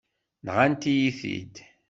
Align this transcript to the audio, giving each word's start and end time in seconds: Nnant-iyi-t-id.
Nnant-iyi-t-id. 0.43 1.55